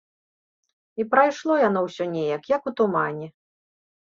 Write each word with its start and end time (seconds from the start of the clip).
І 1.03 1.05
прайшло 1.11 1.53
яно 1.67 1.79
ўсё 1.89 2.09
неяк, 2.15 2.43
як 2.55 2.61
у 2.73 2.75
тумане. 2.81 3.27